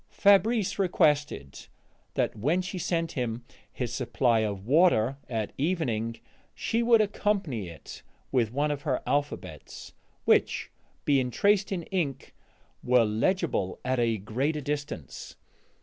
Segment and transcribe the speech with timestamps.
[0.09, 1.67] Fabrice requested
[2.15, 6.19] that when she sent him his supply of water at evening
[6.55, 8.01] she would accompany it
[8.31, 9.93] with one of her alphabets,
[10.25, 10.71] which,
[11.05, 12.33] being traced in ink,
[12.81, 15.35] were legible at a greater distance.